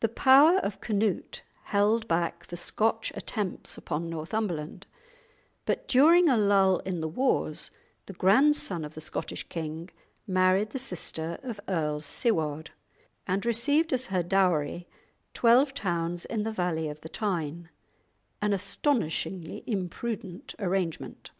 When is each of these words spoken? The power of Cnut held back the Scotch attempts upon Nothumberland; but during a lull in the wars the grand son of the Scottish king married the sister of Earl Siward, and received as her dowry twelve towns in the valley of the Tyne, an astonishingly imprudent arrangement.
The 0.00 0.08
power 0.10 0.58
of 0.58 0.80
Cnut 0.82 1.40
held 1.62 2.06
back 2.06 2.44
the 2.48 2.58
Scotch 2.58 3.10
attempts 3.16 3.78
upon 3.78 4.10
Nothumberland; 4.10 4.84
but 5.64 5.88
during 5.88 6.28
a 6.28 6.36
lull 6.36 6.80
in 6.80 7.00
the 7.00 7.08
wars 7.08 7.70
the 8.04 8.12
grand 8.12 8.54
son 8.54 8.84
of 8.84 8.92
the 8.92 9.00
Scottish 9.00 9.44
king 9.48 9.88
married 10.26 10.72
the 10.72 10.78
sister 10.78 11.38
of 11.42 11.58
Earl 11.66 12.02
Siward, 12.02 12.72
and 13.26 13.46
received 13.46 13.94
as 13.94 14.08
her 14.08 14.22
dowry 14.22 14.86
twelve 15.32 15.72
towns 15.72 16.26
in 16.26 16.42
the 16.42 16.52
valley 16.52 16.90
of 16.90 17.00
the 17.00 17.08
Tyne, 17.08 17.70
an 18.42 18.52
astonishingly 18.52 19.64
imprudent 19.66 20.54
arrangement. 20.58 21.30